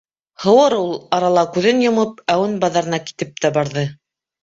[0.45, 3.91] Һыуыр ул арала күҙен йомоп, әүен баҙарына китеп тә барҙы.